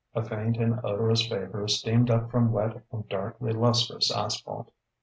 [0.15, 4.73] A faint and odorous vapour steamed up from wet and darkly lustrous asphalt.